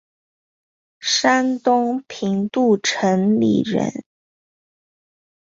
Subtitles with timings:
[0.99, 4.03] 山东平度城里人。